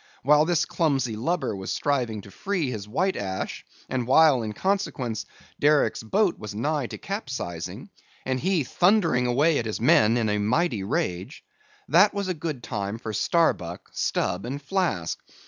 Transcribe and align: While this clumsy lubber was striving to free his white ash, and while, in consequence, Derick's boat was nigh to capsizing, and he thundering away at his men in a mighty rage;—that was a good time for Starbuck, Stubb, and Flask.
While 0.23 0.45
this 0.45 0.65
clumsy 0.65 1.15
lubber 1.15 1.55
was 1.55 1.71
striving 1.71 2.21
to 2.21 2.31
free 2.31 2.71
his 2.71 2.87
white 2.87 3.15
ash, 3.15 3.63
and 3.87 4.07
while, 4.07 4.41
in 4.41 4.51
consequence, 4.53 5.27
Derick's 5.59 6.01
boat 6.01 6.39
was 6.39 6.55
nigh 6.55 6.87
to 6.87 6.97
capsizing, 6.97 7.87
and 8.25 8.39
he 8.39 8.63
thundering 8.63 9.27
away 9.27 9.59
at 9.59 9.67
his 9.67 9.79
men 9.79 10.17
in 10.17 10.27
a 10.27 10.39
mighty 10.39 10.81
rage;—that 10.83 12.15
was 12.15 12.27
a 12.27 12.33
good 12.33 12.63
time 12.63 12.97
for 12.97 13.13
Starbuck, 13.13 13.89
Stubb, 13.93 14.43
and 14.43 14.59
Flask. 14.59 15.19